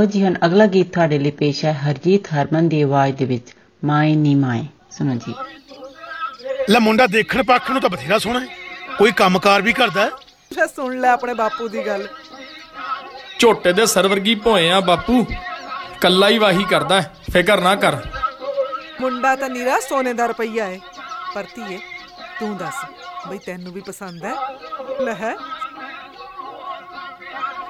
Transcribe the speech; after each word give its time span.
ਜੀ 0.00 0.24
ਹੁਣ 0.24 0.34
ਅਗਲਾ 0.46 0.66
ਗੀਤ 0.66 0.92
ਤੁਹਾਡੇ 0.92 1.18
ਲਈ 1.18 1.30
ਪੇਸ਼ 1.30 1.64
ਹੈ 1.64 1.72
ਹਰਜੀਤ 1.72 2.26
ਹਰਮਨ 2.26 2.68
ਦੀ 2.68 2.82
ਆਵਾਜ਼ 2.82 3.16
ਦੇ 3.16 3.24
ਵਿੱਚ 3.24 3.54
ਮਾਏ 3.84 4.14
ਨੀ 4.14 4.34
ਮਾਏ। 4.34 4.64
ਸੁਣੋ 4.90 5.14
ਜੀ। 5.14 5.34
ਲੈ 6.70 6.78
ਮੁੰਡਾ 6.78 7.06
ਦੇਖਣ 7.06 7.42
ਪੱਖ 7.42 7.70
ਨੂੰ 7.70 7.80
ਤਾਂ 7.80 7.90
ਬਥੇਰਾ 7.90 8.18
ਸੋਹਣਾ 8.18 8.40
ਹੈ। 8.40 8.46
ਕੋਈ 8.98 9.12
ਕੰਮਕਾਰ 9.12 9.62
ਵੀ 9.62 9.72
ਕਰਦਾ 9.72 10.04
ਹੈ? 10.04 10.10
ਲੈ 10.56 10.66
ਸੁਣ 10.66 11.00
ਲੈ 11.00 11.08
ਆਪਣੇ 11.08 11.34
ਬਾਪੂ 11.34 11.68
ਦੀ 11.68 11.86
ਗੱਲ। 11.86 12.08
ਝੋਟੇ 13.38 13.72
ਦੇ 13.72 13.86
ਸਰਵਰਗੀ 13.86 14.34
ਭੋਏ 14.34 14.70
ਆ 14.70 14.80
ਬਾਪੂ। 14.80 15.26
ਕੱਲਾ 16.00 16.28
ਹੀ 16.28 16.38
ਵਾਹੀ 16.38 16.64
ਕਰਦਾ 16.64 17.02
ਹੈ, 17.02 17.14
ਫਿਕਰ 17.32 17.60
ਨਾ 17.60 17.74
ਕਰ। 17.76 17.96
ਮੁੰਡਾ 19.00 19.36
ਤਾਂ 19.36 19.50
ਨੀਰਾ 19.50 19.80
ਸੋਨੇ 19.80 20.12
ਦਾ 20.12 20.26
ਰੁਪਈਆ 20.26 20.66
ਏ 20.66 20.80
ਪਰ 21.34 21.44
ਧੀਏ 21.54 21.78
ਤੂੰ 22.40 22.56
ਦੱਸ 22.56 22.74
ਬਈ 23.28 23.38
ਤੈਨੂੰ 23.38 23.72
ਵੀ 23.72 23.80
ਪਸੰਦ 23.80 24.24
ਹੈ? 24.24 24.34
ਲੈ 25.04 25.14
ਹੈ 25.14 25.34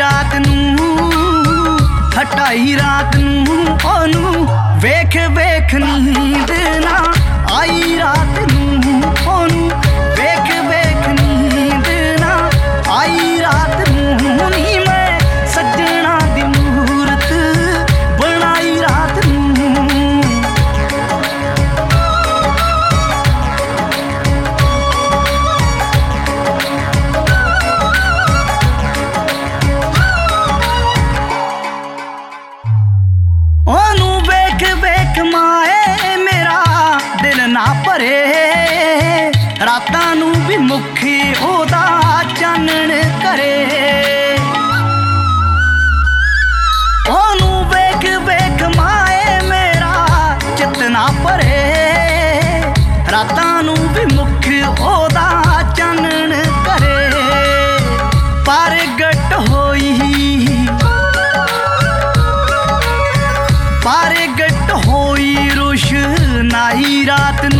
ਰਾਤ 0.00 0.34
ਨੂੰ 0.36 0.76
ਹਟਾਈ 2.12 2.76
ਰਾਤ 2.76 3.16
ਨੂੰ 3.16 3.56
ਉਹਨੂੰ 3.84 4.19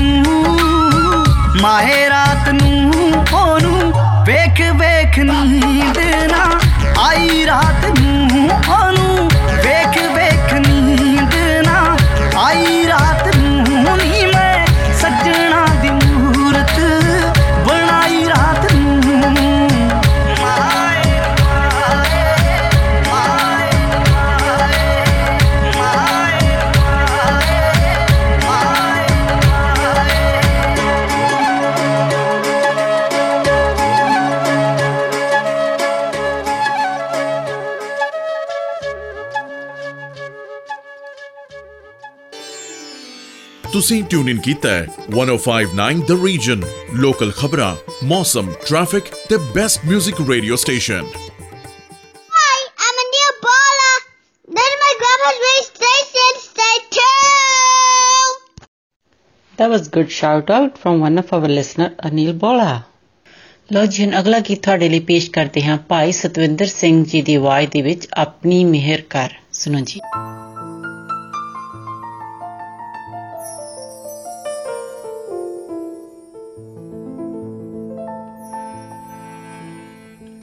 ਨੂੰ 0.02 0.58
ਮਾਹੇ 1.62 2.10
ਰਾਤ 2.10 2.50
ਨੂੰ 2.54 2.92
ਉਹਨੂੰ 3.34 3.92
ਵੇਖ 4.26 4.62
ਵੇਖ 4.72 5.20
ਨੀਂਦ 5.20 5.98
ਨਾ 6.32 6.50
ਆਈ 7.02 7.46
ਰਾਤ 7.46 7.86
ਨੂੰ 8.00 8.50
ਤੁਸੀਂ 43.81 44.03
ਟਿਊਨ 44.05 44.29
ਇਨ 44.29 44.41
ਕੀਤਾ 44.41 44.71
ਹੈ 44.71 44.87
1059 45.15 46.01
ਦ 46.09 46.17
ਰੀਜਨ 46.25 46.63
ਲੋਕਲ 47.01 47.31
ਖਬਰਾਂ 47.33 47.75
ਮੌਸਮ 48.05 48.53
ਟ੍ਰੈਫਿਕ 48.67 49.05
ਤੇ 49.29 49.37
best 49.55 49.87
뮤직 49.87 50.21
radio 50.31 50.57
station 50.57 51.07
Hi, 52.37 52.59
I'm 52.81 52.99
a 53.03 53.07
new 53.09 53.31
baller. 53.45 53.95
Then 54.49 54.77
my 54.83 54.93
grandma's 55.01 55.41
radio 55.45 55.65
station, 55.69 56.41
stay 56.43 56.75
tuned. 56.97 58.43
That 59.59 59.73
was 59.75 59.89
good 59.91 60.13
shout 60.13 60.53
out 60.53 60.79
from 60.79 61.07
one 61.07 61.25
of 61.25 61.33
our 61.33 61.51
listener 61.55 61.91
Anil 62.11 62.37
Bola. 62.45 62.69
ਲੋ 63.71 63.85
ਜੀ 63.87 64.05
ਹੁਣ 64.05 64.19
ਅਗਲਾ 64.19 64.39
ਗੀਤ 64.41 64.63
ਤੁਹਾਡੇ 64.63 64.89
ਲਈ 64.89 64.99
ਪੇਸ਼ 65.01 65.31
ਕਰਦੇ 65.31 65.63
ਹਾਂ 65.63 65.77
ਭਾਈ 65.89 66.13
ਸਤਵਿੰਦਰ 66.13 66.67
ਸਿੰਘ 66.67 67.05
ਜੀ 67.05 67.23
ਦੀ 67.23 67.35
ਆਵਾਜ਼ 67.35 67.71
ਦੇ 67.71 67.81
ਵਿੱਚ 67.83 68.07
ਆਪਣੀ 68.17 68.65
ਮਿਹਰ 68.65 69.01
ਕਰ 69.11 69.31
ਸੁਣੋ 69.53 69.81
ਜੀ 69.81 70.01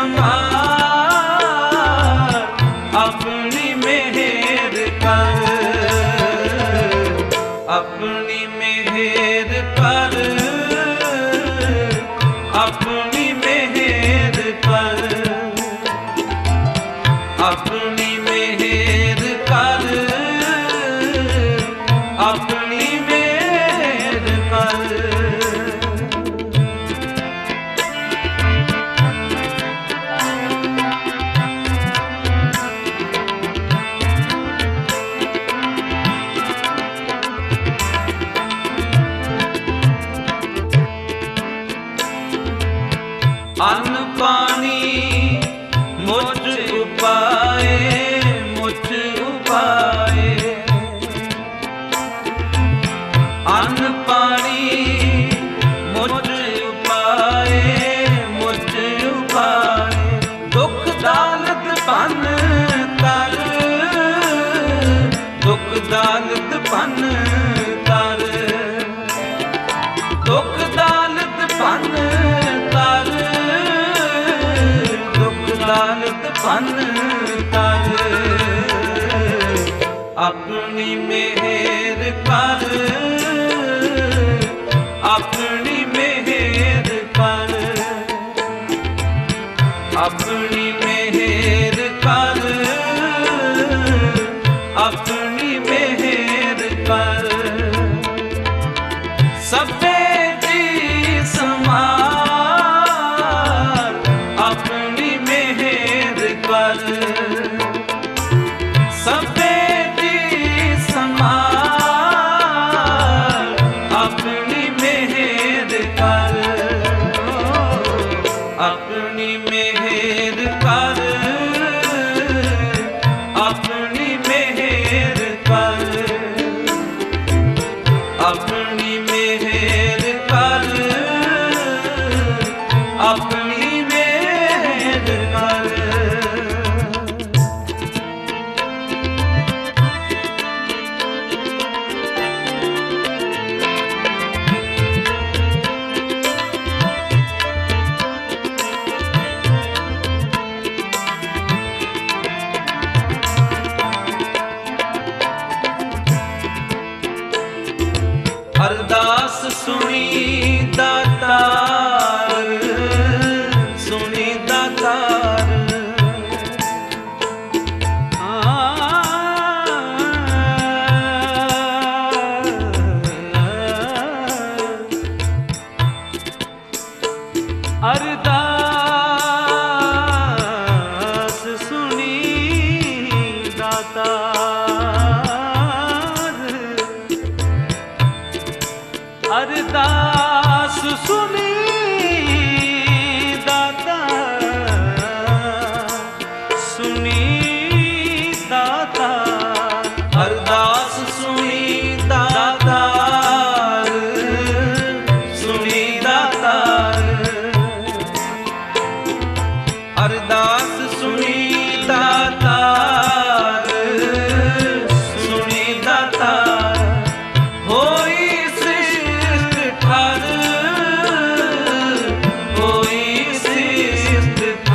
Sangha. 0.00 0.59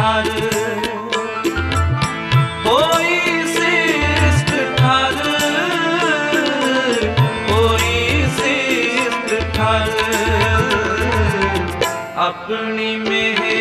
ਠਰ 0.06 0.28
ਕੋਈ 2.66 3.46
ਸਿਰਸਤ 3.48 4.52
ਠਰ 4.78 5.16
ਕੋਈ 7.48 8.26
ਸਿਰਸਤ 8.36 9.56
ਠਰ 9.56 9.90
ਆਪਣੀ 12.20 12.96
ਮਿਹਰ 13.00 13.55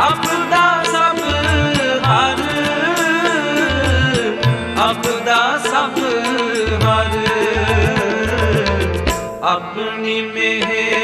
ਆਪਦਾ 0.00 0.82
ਸਭ 0.84 1.18
ਹਰ 2.04 2.42
ਆਪਦਾ 4.78 5.58
ਸਭ 5.58 5.98
ਹਰ। 6.84 7.14
ਆਪਣੀ 9.42 10.20
ਮਿਹਰ 10.22 10.95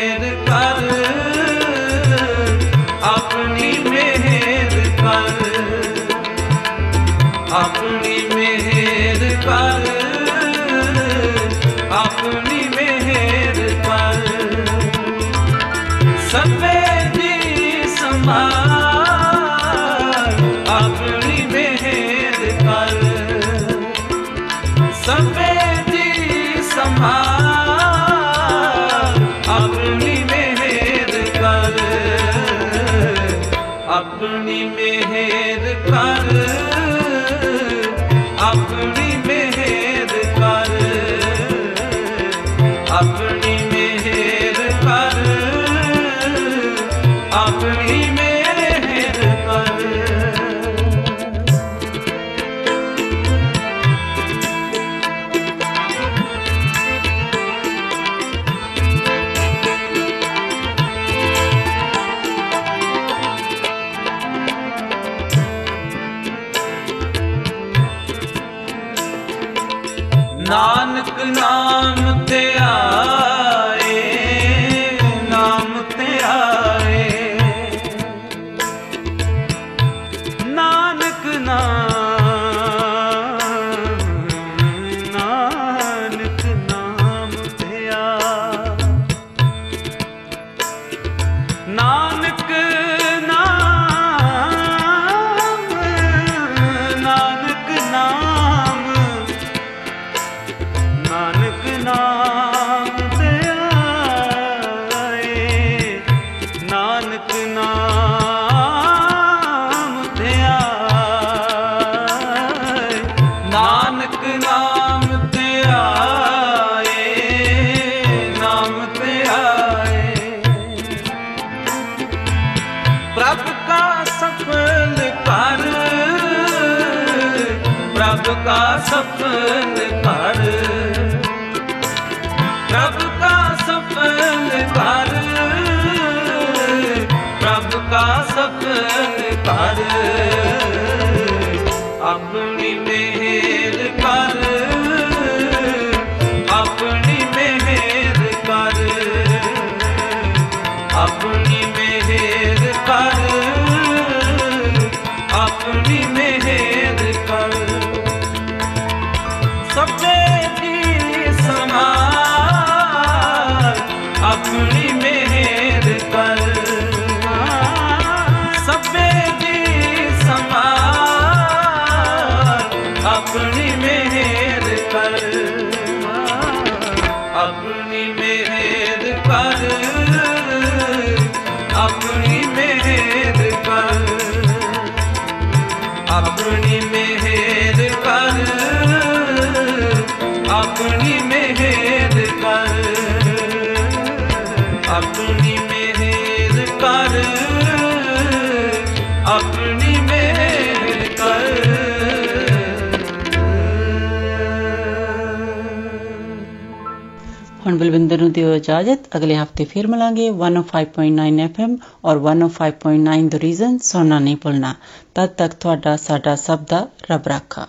بلوندر 207.82 208.23
نو 208.23 208.28
دیو 208.28 208.52
اجازت۔ 208.52 209.16
اگلے 209.16 209.34
ہفتے 209.34 209.64
پھر 209.64 209.86
ਫੇਰ 209.86 210.16
گے 210.16 210.30
105.9 210.30 211.40
ایف 211.40 211.60
ایم 211.60 211.75
اور 212.00 212.16
105.9 212.16 213.28
ਦ 213.28 213.34
ریزن 213.34 213.78
سننا 213.78 214.18
نہیں 214.18 214.34
بھولنا۔ 214.42 214.75
ਤਦ 215.12 215.34
تک 215.36 215.60
تھوڑا 215.60 215.97
ساڈا 215.97 216.36
سب 216.36 216.56
دا 216.71 216.84
رب 217.10 217.26
رکھا۔ 217.26 217.66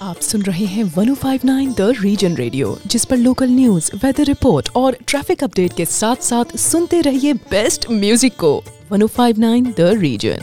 آپ 0.00 0.20
سن 0.20 0.42
رہے 0.42 0.64
ہیں 0.64 0.84
1059 0.96 1.78
دا 1.78 1.88
ریجن 2.02 2.34
ریڈیو 2.34 2.74
جس 2.84 3.08
پر 3.08 3.16
لوکل 3.16 3.52
نیوز 3.52 3.90
ویدر 4.02 4.24
رپورٹ 4.28 4.68
اور 4.72 4.92
ٹریفک 5.06 5.42
اپ 5.42 5.56
ڈیٹ 5.56 5.74
کے 5.74 5.84
ساتھ 5.84 6.24
ساتھ 6.24 6.56
سنتے 6.56 7.02
رہیے 7.02 7.32
بیسٹ 7.50 7.90
میوزک 7.90 8.36
کو۔ 8.36 8.60
1059 8.90 9.78
دا 9.78 9.90
ریجن 10.00 10.38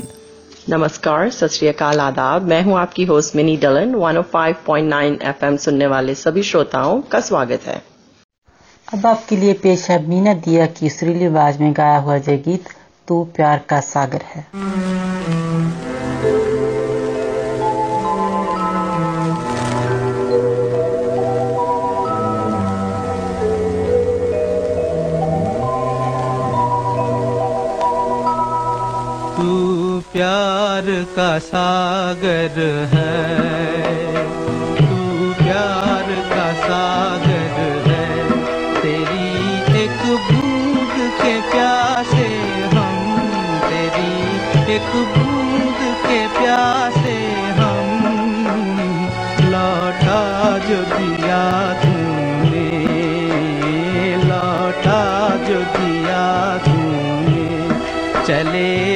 نمسکار 0.67 1.29
ست 1.29 1.53
شری 1.53 1.69
اکال 1.69 1.99
آداب۔ 1.99 2.47
میں 2.47 2.61
ہوں 2.65 2.77
آپ 2.77 2.95
کی 2.95 3.07
host 3.07 3.35
Mini 3.35 3.55
Dhillon 3.55 3.95
105.9 3.95 5.15
F 5.19 5.43
M 5.43 5.57
سننے 5.57 5.87
والے 5.87 6.13
سبھی 6.13 6.41
شروتاؤں 6.41 7.01
کا 7.09 7.21
سواگت 7.21 7.67
ہے۔ 7.67 7.94
اب 8.93 9.07
آپ 9.07 9.29
کے 9.29 9.35
لیے 9.35 9.53
پیش 9.53 9.89
ہے 9.89 9.97
مینا 10.07 10.31
دیا 10.45 10.65
کی 10.65 10.89
سریلی 10.89 11.27
آواز 11.27 11.59
میں 11.59 11.73
گایا 11.77 12.01
ہوا 12.01 12.17
جے 12.17 12.43
گیت 12.45 12.69
تو 13.05 13.23
پیار 13.23 13.57
کا 13.65 13.81
ساگر 13.81 14.17
ہے۔ 14.35 14.41
تو 29.37 29.99
پیار 30.11 31.03
کا 31.15 31.37
ساگر 31.49 32.83
ہے۔ 32.93 33.44
جو 50.67 50.75
دیا 50.89 51.73
لوٹا 54.23 55.01
جو 55.47 55.59
دیا 55.73 56.57
چلے 58.27 58.94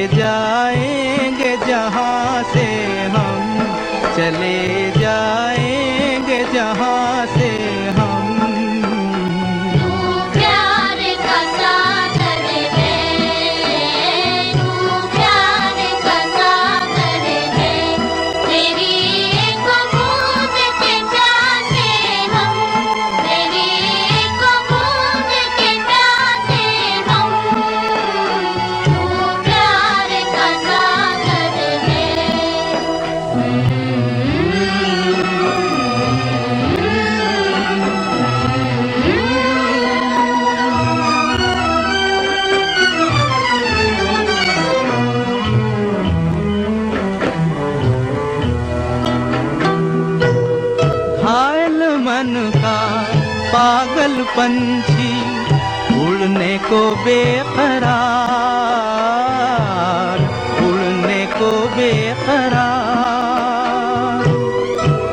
کو 56.70 56.82
بے 57.04 57.22
قرار، 57.56 60.18
اڑنے 60.62 61.22
کو 61.38 61.50
بے 61.76 61.92
قرار۔ 62.26 64.24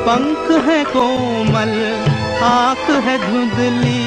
پنکھ 0.04 0.50
ہے 0.66 0.80
کومل، 0.92 1.72
آنکھ 2.40 2.90
ہے 3.06 3.16
دھندلی، 3.26 4.06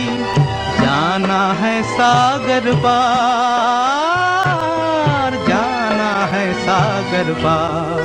جانا 0.81 1.43
ہے 1.61 1.75
ساگر 1.97 2.65
پار، 2.81 5.31
جانا 5.47 6.13
ہے 6.31 6.45
ساگر 6.65 7.27
پار۔ 7.41 7.99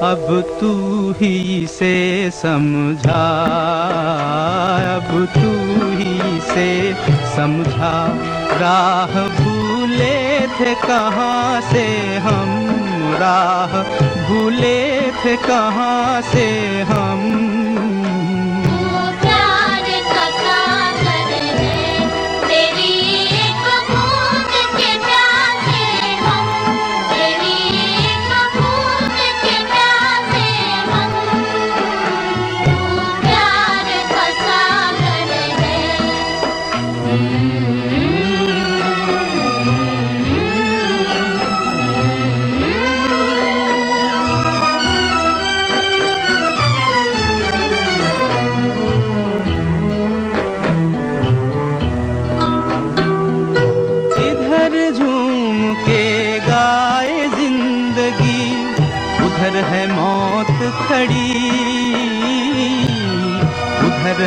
اب 0.00 0.26
تو 0.60 0.72
ہی 1.20 1.36
سے 1.78 1.96
سمجھا، 2.40 3.26
اب 4.94 5.08
تو 5.34 5.50
ہی 5.98 6.14
سے 6.54 6.70
سمجھا 7.36 8.16
راہ 8.60 9.14
بھولے 9.36 10.46
تھے 10.56 10.74
کہاں 10.86 11.60
سے 11.70 11.86
ہم؟ 12.24 12.66
راہ 13.20 13.82
بھولے 14.26 15.10
تھے 15.22 15.36
کہاں 15.46 16.20
سے 16.32 16.48
ہم؟ 16.88 17.75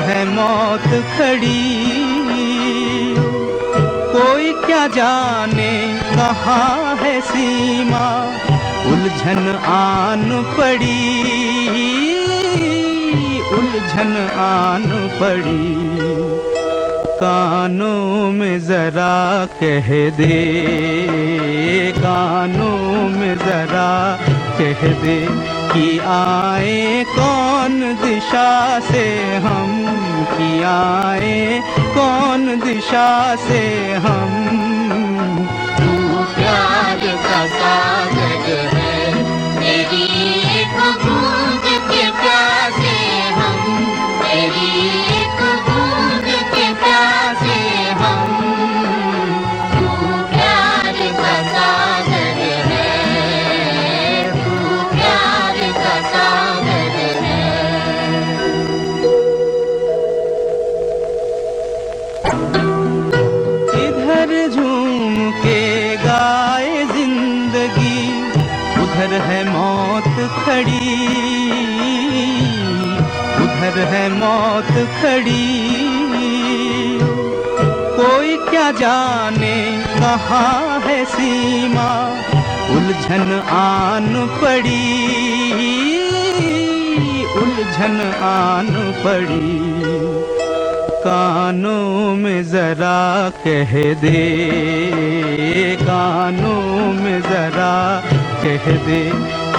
ہے 0.09 0.23
موت 0.27 0.89
کھڑی۔ 1.15 1.85
کوئی 4.13 4.53
کیا 4.67 4.87
جانے 4.93 5.97
کہاں 6.15 7.05
ہے 7.05 7.19
سیما، 7.31 8.35
الجھن 8.85 9.55
آن 9.65 10.43
پڑی۔ 10.55 11.21
الجھن 13.51 14.27
آن 14.35 15.07
پڑی۔ 15.17 15.75
کانوں 17.19 18.31
میں 18.31 18.57
ذرا 18.57 19.45
کہہ 19.59 20.09
دے۔ 20.17 20.65
کانوں 22.01 23.09
میں 23.09 23.35
ذرا 23.45 24.15
کہہ 24.57 24.87
دے۔ 25.03 25.25
کی 25.73 25.99
آئے 26.05 27.03
کون 27.15 27.81
دشا 28.03 28.79
سے 28.91 29.37
ہم 29.43 29.85
کی 30.37 30.63
آئے 30.63 31.59
کون 31.93 32.59
دشا 32.65 33.35
سے 33.47 33.63
ہم؟ 34.03 35.45
پیار 36.35 37.05
کا 37.23 37.45
ساگر 37.47 38.75
ہے، 38.75 39.13
میری 39.59 40.05
ایک 40.53 40.79
باہر 73.75 73.93
ہے 73.93 74.07
موت 74.09 74.73
کھڑی۔ 74.99 75.69
کوئی 77.95 78.37
کیا 78.51 78.71
جانے 78.77 79.77
کہاں 79.99 80.87
ہے 80.87 81.03
سیما، 81.15 82.15
الجھن 82.69 83.39
آن 83.49 84.27
پڑی۔ 84.39 85.07
الجھن 87.35 88.11
آن 88.21 88.91
پڑی۔ 89.01 89.59
کانوں 91.03 92.15
میں 92.15 92.41
ذرا 92.41 93.29
کہہ 93.43 93.93
دے۔ 94.01 94.49
کانوں 95.85 96.93
میں 96.93 97.19
ذرا 97.29 97.99
کہہ 98.41 98.71
دے۔ 98.87 99.09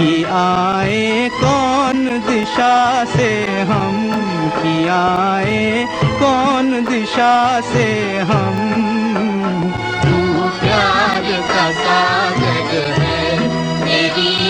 کی 0.01 0.25
آئے؟ 0.31 1.29
کون 1.41 2.21
دشا 2.29 3.05
سے 3.13 3.47
ہم 3.69 4.11
کی 4.63 4.89
آئے؟ 4.89 5.85
کون 6.19 6.85
دشا 6.91 7.61
سے 7.73 8.19
ہم؟ 8.29 8.81
پیار 10.61 11.31
کا 11.49 11.71
ساگر 11.73 13.01
ہے، 13.01 13.37
میری 13.85 14.50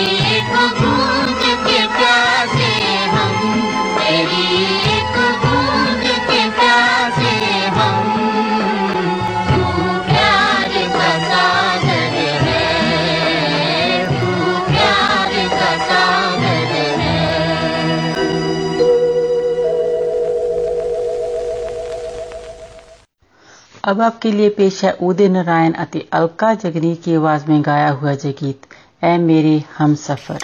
اب 23.91 24.01
آپ 24.01 24.21
کے 24.21 24.31
لیے 24.31 24.49
پیش 24.49 24.83
ہے 24.83 24.91
ادے 25.01 25.27
نارائن 25.27 25.71
اتے 25.75 25.99
الکا 26.11 26.53
جگنی 26.53 26.95
کی 26.95 27.15
آواز 27.15 27.47
میں 27.47 27.61
گایا 27.65 27.93
ہوا 27.93 28.13
جگیت۔ 28.13 28.65
اے 29.03 29.17
میرے 29.17 29.59
ہم 29.79 29.95
سفر۔ 29.95 30.37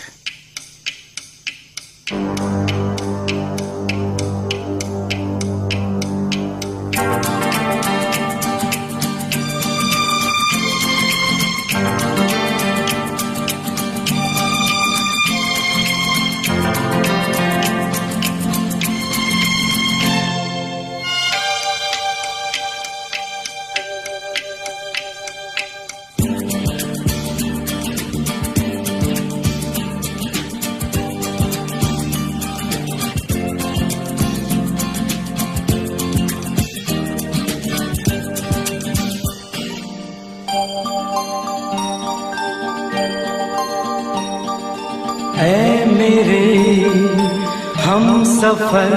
سفر 48.48 48.94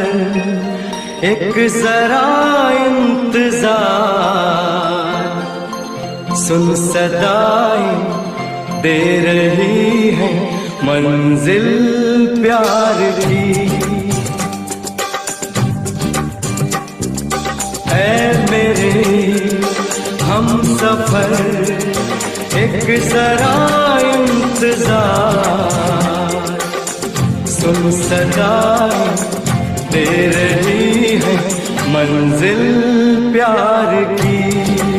ایک 1.21 1.57
ذرا 1.69 2.27
انتظار، 2.81 3.47
سن 6.35 6.75
صدائیں 6.75 7.99
دے 8.83 9.01
رہی 9.25 10.11
ہیں 10.15 10.39
منزل 10.83 11.67
پیار 12.43 13.01
کی۔ 13.19 13.67
اے 17.93 18.33
میرے 18.51 18.93
ہم 20.29 20.47
سفر، 20.81 21.35
ایک 22.55 22.91
ذرا 23.11 23.55
انتظار 24.15 25.80
سجائی 27.89 29.05
دے 29.93 30.05
رہی 30.35 31.17
ہے 31.17 31.37
منزل 31.87 33.31
پیار 33.33 33.95
کی۔ 34.17 34.90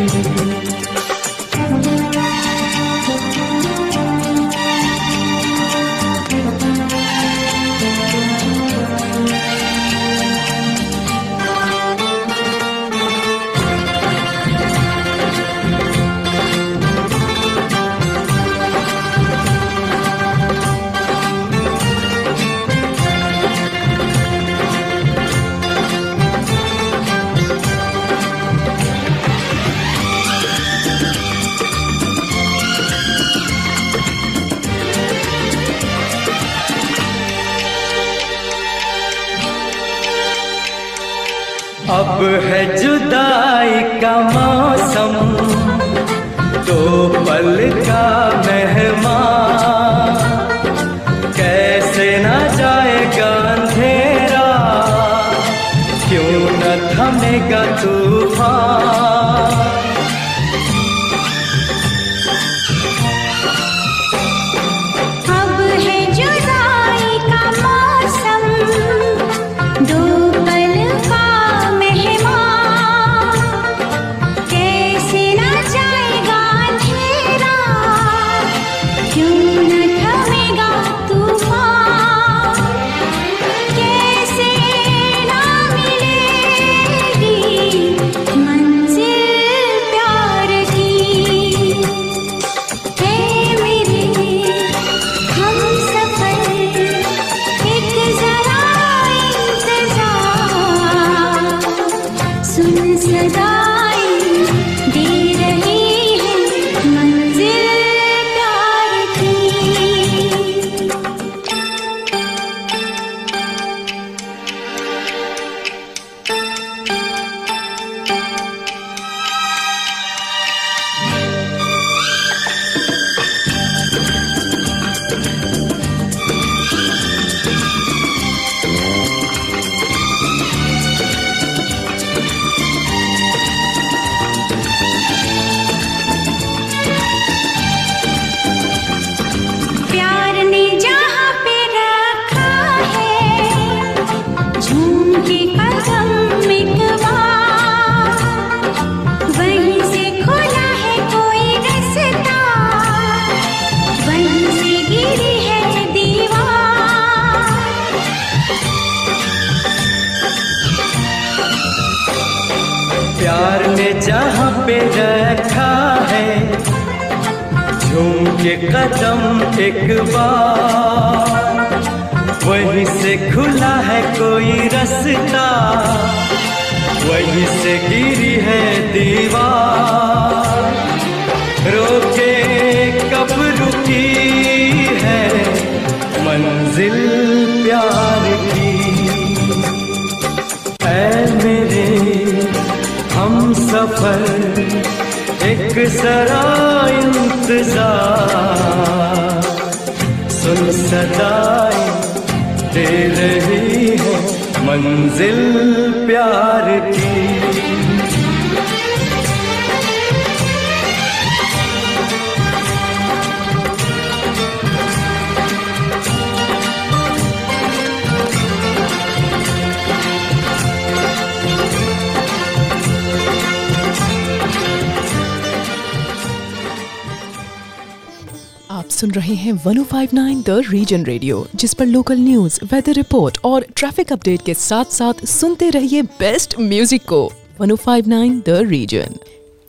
سن 228.91 229.11
رہے 229.11 229.33
ہیں 229.33 229.51
1059 229.67 230.47
دا 230.47 230.59
ریجن 230.71 231.03
ریڈیو 231.03 231.43
جس 231.53 231.77
پر 231.77 231.85
لوکل 231.85 232.19
نیوز 232.19 232.59
ویدر 232.71 232.93
رپورٹ 232.97 233.37
اور 233.41 233.61
ٹریفک 233.75 234.11
اپڈیٹ 234.11 234.41
کے 234.41 234.53
ساتھ 234.57 234.93
ساتھ 234.93 235.25
سنتے 235.25 235.71
رہیے 235.71 236.01
بیسٹ 236.01 236.59
میوزک 236.59 237.05
کو۔ 237.05 237.29
1059 237.59 238.39
دا 238.47 238.59
ریجن 238.69 239.13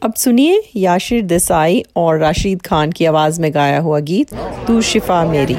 اب 0.01 0.11
سنیے 0.17 0.61
یاشر 0.75 1.21
دسائی 1.21 1.83
اور 1.93 2.17
راشید 2.17 2.59
خان 2.69 2.91
کی 2.91 3.07
آواز 3.07 3.41
میں 3.41 3.51
گایا 3.55 3.81
ہوا 3.81 3.99
گیت 4.07 4.35
تو 4.67 4.81
شفا 4.81 5.25
میری۔ 5.25 5.55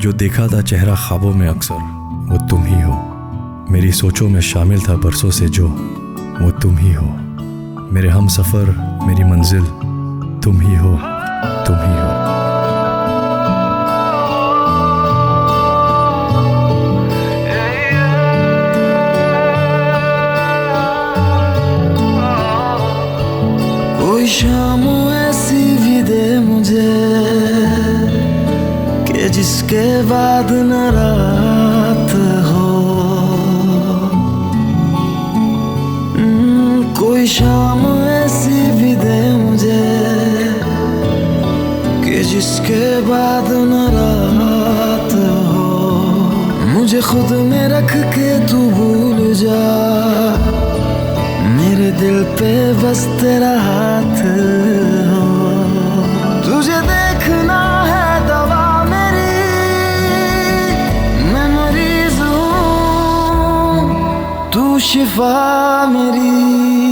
جو 0.00 0.10
دیکھا 0.10 0.46
تھا 0.46 0.62
چہرہ 0.62 0.94
خوابوں 0.94 1.32
میں 1.32 1.48
اکثر 1.48 1.74
وہ 2.28 2.36
تم 2.50 2.62
ہی 2.62 2.82
ہو۔ 2.82 3.14
میری 3.70 3.90
سوچوں 3.90 4.28
میں 4.28 4.40
شامل 4.40 4.78
تھا 4.78 4.94
برسوں 4.94 5.30
سے 5.30 5.48
جو 5.48 5.68
وہ 6.40 6.50
تم 6.50 6.78
ہی 6.78 6.96
ہو۔ 6.96 7.08
میرے 7.94 8.08
ہم 8.08 8.28
سفر، 8.28 8.64
میری 9.06 9.24
منزل، 9.24 9.64
تم 10.42 10.60
ہی 10.60 10.78
ہو، 10.78 10.96
تم 11.66 11.74
ہی 11.74 11.98
ہو۔ 11.98 12.10
شام 24.26 24.88
ایسی 25.08 25.76
بھی 25.82 26.02
دے 26.02 26.38
مجھے 26.38 26.92
کہ 29.04 29.28
جس 29.28 29.64
کے 29.66 30.00
بعد 30.08 30.50
نہ 30.50 30.82
رات 30.94 32.14
ہو۔ 32.14 32.70
کوئی 36.96 37.26
شام 37.26 37.73
جس 42.34 42.60
کے 42.66 43.00
بعد 43.06 43.50
نہ 43.50 43.88
رات 43.92 45.14
ہو۔ 45.14 46.00
مجھے 46.66 47.00
خود 47.00 47.30
میں 47.30 47.68
رکھ 47.68 47.96
کے 48.14 48.38
تو 48.50 48.56
بھول 48.56 49.34
جا۔ 49.34 50.34
میرے 51.42 51.90
دل 51.90 52.24
پہ 52.38 52.72
بس 52.80 53.06
تیرا 53.20 53.54
ہاتھ 53.54 54.22
ہو 55.16 56.02
تجھے 56.42 56.80
دیکھنا 56.82 57.84
ہے 57.88 58.28
دوا 58.28 58.82
میری۔ 58.82 59.52
میں 61.32 61.48
مریض 61.48 62.20
ہوں، 62.20 63.94
تو 64.50 64.78
شفا 64.78 65.84
میری۔ 65.88 66.83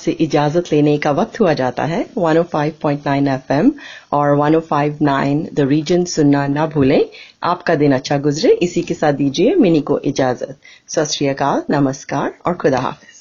سے 0.04 0.10
اجازت 0.20 0.72
لینے 0.72 0.96
کا 0.98 1.10
وقت 1.10 1.40
ہوا 1.40 1.52
جاتا 1.52 1.88
ہے۔ 1.88 2.02
105.9 2.16 3.28
ایف 3.28 3.50
ایم 3.50 3.68
اور 4.10 4.28
105.9 4.28 5.46
دا 5.56 5.64
ریجن 5.64 6.04
سننا 6.04 6.46
نہ 6.46 6.60
بھولیں۔ 6.72 7.00
آپ 7.40 7.64
کا 7.64 7.74
دن 7.80 7.92
اچھا 7.92 8.16
گزرے۔ 8.24 8.50
اسی 8.60 8.82
کے 8.82 8.94
ساتھ 8.94 9.16
دیجیے 9.16 9.54
منی 9.54 9.80
کو 9.80 9.98
اجازت۔ 10.04 10.52
ست 10.90 11.12
شری 11.12 11.28
اکال۔ 11.28 11.60
نمسکار 11.68 12.30
اور 12.44 12.54
خدا 12.54 12.78
حافظ۔ 12.78 13.12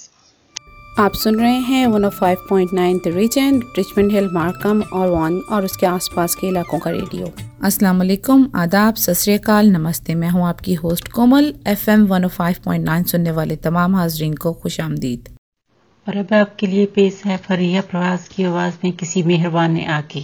آپ 0.98 1.16
سن 1.16 1.40
رہے 1.40 1.60
ہیں 1.68 1.86
105.9 1.86 3.00
the 3.06 3.12
region 3.12 3.60
Richmond 3.78 4.14
Hill 4.14 4.28
Markham 4.28 4.82
اور 4.92 5.08
وان 5.08 5.40
اور 5.50 5.64
اس 5.64 5.78
کے 5.78 5.88
آس 5.88 6.14
پاس 6.16 6.36
کے 6.36 6.50
علاقوں 6.50 6.80
کا 6.80 6.92
ریڈیو۔ 6.92 7.26
السلام 7.62 8.02
علیکم۔ 8.02 8.44
آداب 8.54 8.98
ست 8.98 9.18
سری 9.18 9.34
اکال۔ 9.34 9.70
نمستے۔ 9.70 10.16
میں 10.16 10.30
ہوں 10.34 10.48
آپ 10.48 10.60
کی 10.60 10.76
ہوسٹ 10.84 11.10
کومل۔ 11.10 11.52
ایف 11.66 11.90
ایم 11.90 12.14
105.9 12.14 13.04
سننے 13.04 13.32
والے 13.32 13.56
تمام 13.56 13.96
حاضرین 13.96 14.36
کو 14.36 14.54
خوش 14.54 14.80
آمدید۔ 14.80 15.41
اور 16.08 16.16
اب 16.16 16.34
آپ 16.34 16.58
کے 16.60 16.68
لیے 16.68 16.86
پیش 16.86 17.26
ہے 17.26 17.36
فریہ 17.48 17.82
پرواز 17.92 18.30
کی 18.30 18.46
آواز 18.46 18.78
میں 18.84 18.92
کسی 18.98 19.24
مہربان 19.24 19.74
نے 19.74 19.88
آ 19.88 20.00
کے 20.08 20.24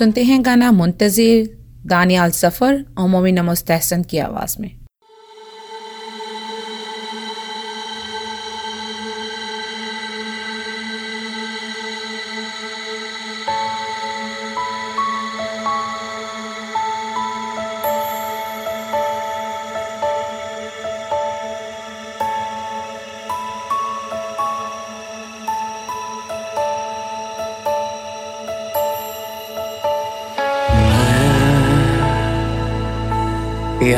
سنتے 0.00 0.22
ہیں 0.22 0.38
گانا 0.44 0.70
منتظر 0.70 1.42
دانیال 1.90 2.30
سفر 2.30 2.76
اور 2.94 3.08
مومن 3.08 3.34
مستحسن 3.34 4.02
کی 4.02 4.20
آواز 4.20 4.60
میں۔ 4.60 4.79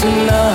tonight 0.00 0.49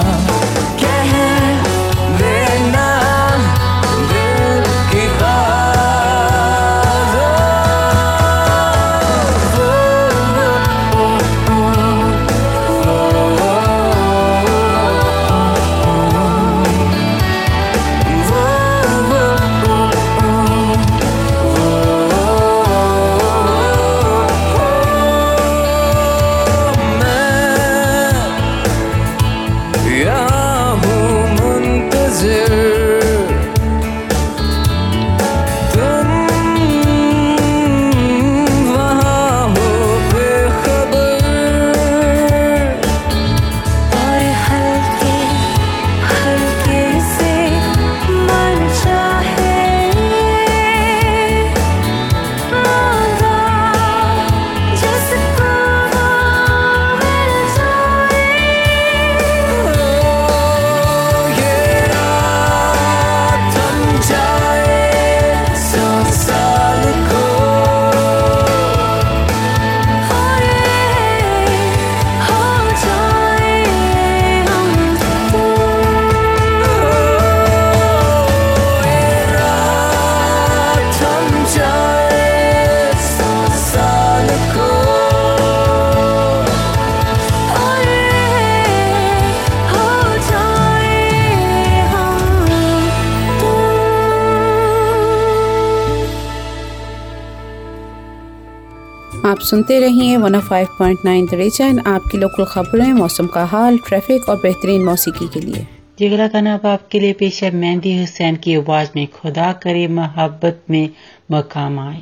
سنتے 99.50 99.80
رہیے 99.80 100.18
one 100.18 100.36
oh 100.36 100.48
five 100.48 100.68
point 100.78 101.06
nine 101.06 101.26
the region 101.32 101.80
آپ 101.86 102.12
کی 102.12 102.18
لوکل 102.18 102.46
خبریں، 102.46 102.94
موسم 102.94 103.28
کا 103.28 103.46
حال 103.52 103.78
ٹریفک 103.88 104.30
اور 104.30 104.38
بہترین 104.44 104.86
موسیقی 104.86 105.28
کے 105.34 105.40
لیے۔ 105.40 105.64
جگلا 106.00 106.28
کا 106.32 106.38
اب 106.38 106.68
آپ 106.68 106.92
کے 106.92 107.00
لیے 107.00 107.14
پیش 107.14 107.44
ہے، 107.44 107.50
مہندی 107.52 108.04
حسین 108.04 108.36
کی 108.36 108.56
آواز 108.56 108.88
میں 108.96 109.06
خدا 109.22 109.54
کرے، 109.60 109.88
محبت 109.88 110.70
میں 110.70 110.88
مقام 111.30 111.80
آئے۔ 111.80 112.02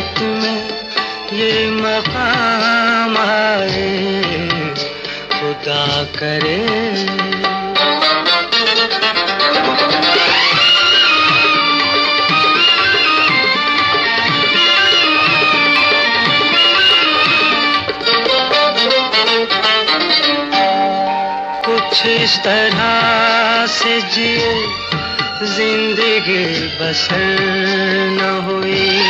جنت 0.00 0.22
میں 0.22 0.68
یہ 1.32 1.70
مقام 1.70 3.16
آئے، 3.18 4.22
خدا 5.28 6.04
کرے۔ 6.18 6.66
اس 22.02 22.40
طرح 22.42 23.64
سے 23.68 23.98
جیے 24.14 24.66
زندگی 25.42 26.68
بسر 26.80 27.36
نہ 28.10 28.40
ہوئی۔ 28.44 29.02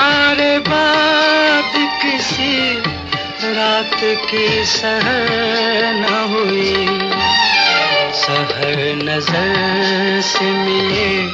تمہارے 0.00 0.58
بعد 0.58 1.76
کسی 2.02 2.80
رات 3.42 4.04
کی 4.30 4.64
سہر 4.64 5.92
نہ 5.92 6.16
ہوئی۔ 6.16 6.86
سہر 8.14 8.94
نظر 8.94 10.20
سے 10.22 10.44
ملے 10.44 11.28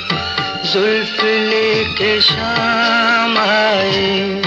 زلف 0.65 1.25
لے 1.25 1.85
کے 1.99 2.19
شام 2.21 3.39
آئے۔ 3.39 4.41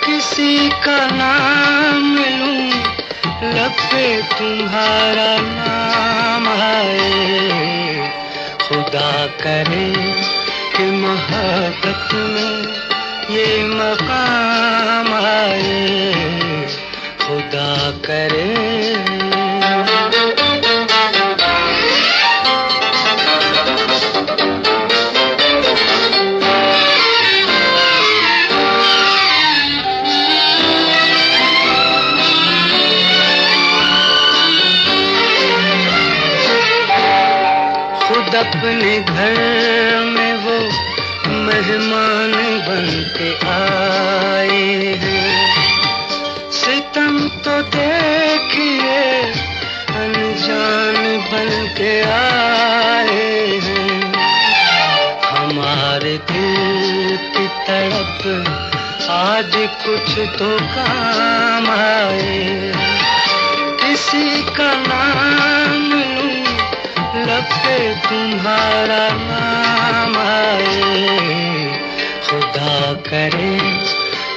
کسی 0.00 0.68
کا 0.80 1.06
نام 1.12 2.16
لوں، 2.38 2.70
لب 3.42 3.92
پہ 3.92 4.20
تمہارا 4.38 5.36
نام 5.40 6.48
آئے۔ 6.48 8.10
خدا 8.58 9.26
کرے 9.42 9.92
کہ 10.76 10.84
محبت 10.84 12.14
میں 12.14 12.87
یہ 13.28 13.62
مقام 13.68 15.12
آئے 15.14 16.14
خدا 17.18 17.90
کرے۔ 18.02 18.46
اپنے 38.38 38.98
گھر 39.08 39.27
آج 59.38 59.58
کچھ 59.84 60.38
تو 60.38 60.56
کام 60.74 61.70
آئے۔ 61.70 62.72
کسی 63.76 64.42
کا 64.52 64.72
نام 64.88 65.90
لوں 65.90 66.44
لب 67.14 67.68
تمہارا 68.08 69.08
نام 69.12 70.18
آئے۔ 70.18 71.06
خدا 72.22 72.92
کرے 73.10 73.58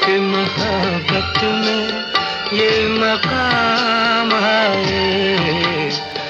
کہ 0.06 0.18
محبت 0.20 1.44
میں 1.44 1.88
یہ 2.52 2.88
مقام 2.88 4.30
آئے۔ 4.44 5.90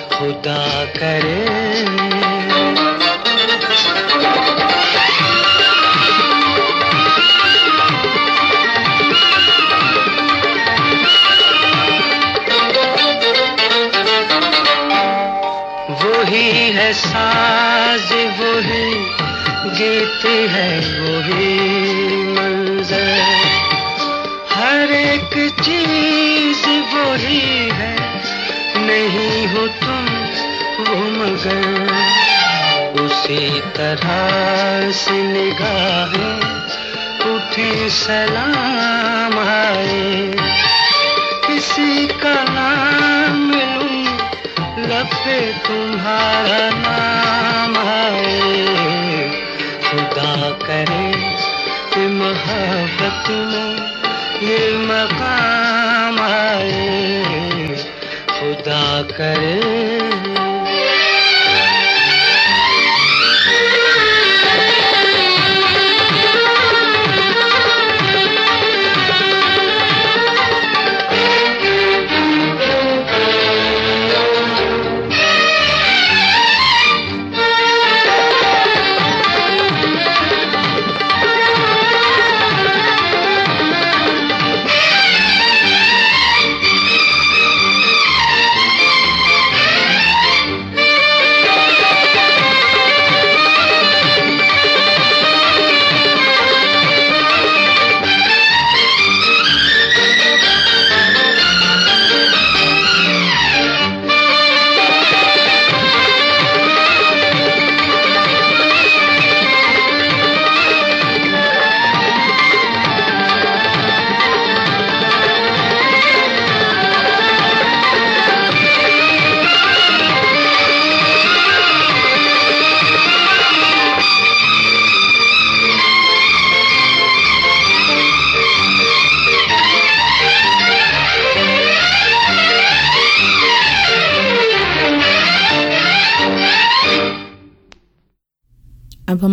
خدا 0.10 0.84
کرے 1.00 1.46
ساز 16.94 18.12
وہی 18.12 19.10
گیت 19.80 20.26
ہے، 20.26 20.80
وہی 21.00 21.58
منظر۔ 22.28 23.20
ہر 24.56 24.86
ایک 24.90 25.38
چیز 25.64 26.68
وہی 26.94 27.70
ہے، 27.80 27.96
نہیں 28.76 29.48
ہو 29.54 29.68
تم 29.80 30.06
وہ 30.80 30.96
مگر۔ 30.96 31.92
اسی 33.02 33.60
طرح 33.74 34.28
سے 34.94 35.12
نگاہیں، 35.12 36.40
اٹھی 37.20 37.88
سلام 37.90 39.50
ہے 39.50 39.71
تمہارا 45.66 46.70
نام 46.76 47.78
آئے 47.78 49.28
خدا 49.82 50.52
کرے 50.60 51.12
کہ 51.94 52.08
محبت 52.12 53.30
میں 53.30 53.76
یہ 54.42 54.78
مقام 54.78 56.20
آئے 56.22 57.76
خدا 58.28 59.02
کرے 59.18 59.60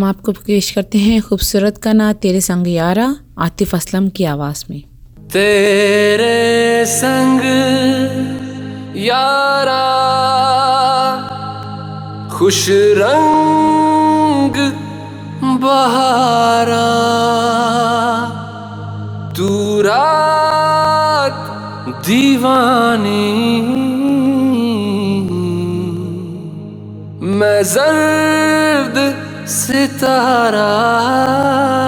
آپ 0.09 0.21
کو 0.21 0.31
پیش 0.31 0.71
کرتے 0.71 0.97
ہیں 0.97 1.19
خوبصورت 1.19 1.81
کا 1.81 1.93
نا 1.93 2.11
تیرے 2.19 2.39
سنگ 2.39 2.67
یارا 2.67 3.11
عاطف 3.37 3.75
اسلم 3.75 4.09
کی 4.09 4.25
آواز 4.25 4.65
میں۔ 4.69 4.79
تیرے 5.31 6.83
سنگ 6.85 7.39
یارا 8.93 9.85
خوش 12.29 12.69
رنگ 12.69 14.57
بہارا 15.41 16.87
تورا 19.35 20.15
دیوانی۔ 22.07 23.29
میں 27.21 27.61
زرد 27.63 28.97
سے 29.47 29.85
سرا 29.99 31.78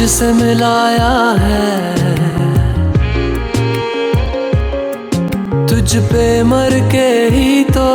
مجھ 0.00 0.10
سے 0.10 0.32
ملایا 0.32 1.34
ہے۔ 1.40 1.94
تجھ 5.66 5.96
پہ 6.12 6.42
مر 6.42 6.68
کے 6.90 7.28
ہی 7.30 7.64
تو 7.74 7.88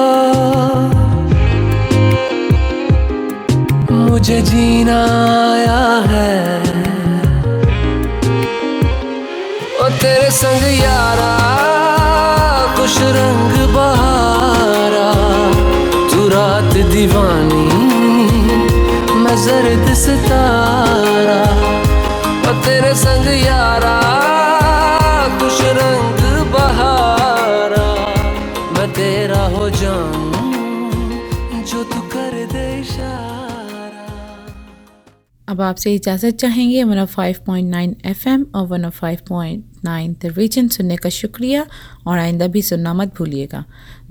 مجھے 3.90 4.42
جینا 4.42 5.06
آیا 5.54 6.02
ہے۔ 6.12 6.60
اور 9.80 9.90
تیرے 10.00 10.30
سنگ 10.30 10.68
یارا 10.68 11.38
کچھ 12.78 13.02
رنگ 13.02 13.74
بہارا۔ 13.74 15.12
تو 16.12 16.30
رات 16.30 16.94
دیوانی، 16.94 17.70
میں 19.16 19.36
زرد 19.36 19.94
ستارہ 19.94 21.44
تیرے 22.66 22.94
سنگ 22.94 23.26
یارا 23.26 24.00
خوش 25.40 25.62
رنگ 25.62 26.44
بہارا 26.52 28.14
میں 28.78 28.88
تیرا 28.96 29.48
ہو 29.48 29.70
جاؤں 29.80 30.34
جو 31.72 31.84
تو 31.84 32.02
کر 32.10 32.46
دے 32.54 32.82
شارا 32.96 34.06
اب 35.46 35.62
آپ 35.62 35.78
سے 35.78 35.96
اجازت 35.96 36.40
چاہیں 36.40 36.72
گے 36.72 36.84
one 36.84 36.98
oh 36.98 37.12
five 37.12 37.36
point 37.46 37.70
nine 37.70 37.94
FM 38.04 38.28
M 38.28 38.44
اور 38.52 38.68
one 38.70 38.86
oh 38.86 38.96
five 38.96 39.26
point 39.28 39.84
nine 39.84 40.14
region 40.38 40.70
سننے 40.70 40.96
کا 40.96 41.10
شکریہ 41.10 41.60
اور 42.04 42.18
آئندہ 42.18 42.44
بھی 42.44 42.62
سننا 42.62 42.94
مت 42.94 43.16
بھولیے 43.16 43.48
گا۔ 43.54 43.64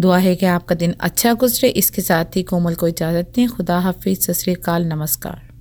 دعا 0.02 0.22
ہے 0.22 0.34
کہ 0.34 0.46
آپ 0.46 0.66
کا 0.66 0.74
دن 0.80 0.90
اچھا 0.98 1.32
گزرے۔ 1.42 1.72
اس 1.74 1.90
کے 1.90 2.02
ساتھ 2.02 2.38
ہی 2.38 2.42
کومل 2.42 2.74
کو 2.74 2.86
اجازت 2.86 3.36
دیں۔ 3.36 3.46
خدا 3.46 3.78
حافظ، 3.78 4.26
سسری 4.26 4.54
کال 4.54 4.86
نمسکار۔ 4.86 5.51